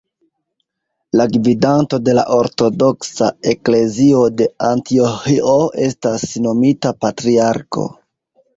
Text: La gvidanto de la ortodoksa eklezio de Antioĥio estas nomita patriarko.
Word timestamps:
La 1.19 1.25
gvidanto 1.33 1.99
de 2.07 2.15
la 2.19 2.23
ortodoksa 2.37 3.29
eklezio 3.53 4.25
de 4.41 4.49
Antioĥio 4.71 5.55
estas 5.91 6.27
nomita 6.49 6.97
patriarko. 7.07 7.89